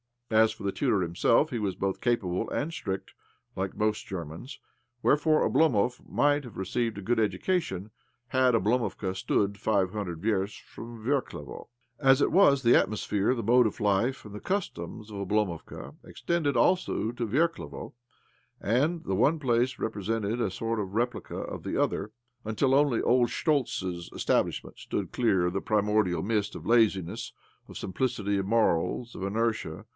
[0.31, 3.11] As for the tutor himself, he was both capable and stript
[3.55, 4.59] OBLOMOV 119— like most Germans;
[5.03, 7.91] whferefore Oblomov might have received a good education
[8.29, 11.67] had Oblomovka stood five hundred versts from' Verklevo.
[11.99, 15.95] As it was, the atmosphere, the mode of life, and the customs of Oblo movka
[16.05, 17.93] extended also to Verklevo,
[18.59, 22.11] and the one place represented a sort of replica of the other,
[22.45, 27.33] until only old Schtoltz's establish | ment stood clear of the primordial mist of laziness,
[27.67, 29.85] of simplicity of morals, of inertia